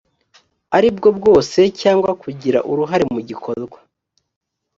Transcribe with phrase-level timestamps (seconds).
[0.77, 3.77] ari bwo bwose cyangwa kugira uruhare mu gikorwa